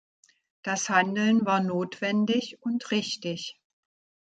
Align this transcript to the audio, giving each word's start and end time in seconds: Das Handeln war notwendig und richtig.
Das 0.63 0.89
Handeln 0.89 1.45
war 1.45 1.59
notwendig 1.61 2.57
und 2.63 2.89
richtig. 2.89 3.59